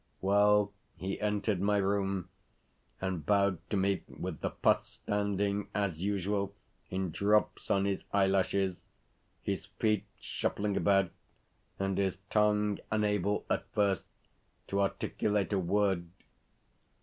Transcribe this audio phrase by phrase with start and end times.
[0.19, 2.29] Well, he entered my room,
[2.99, 6.55] and bowed to me with the pus standing, as usual,
[6.89, 8.87] in drops on his eyelashes,
[9.43, 11.11] his feet shuffling about,
[11.77, 14.07] and his tongue unable, at first,
[14.69, 16.07] to articulate a word.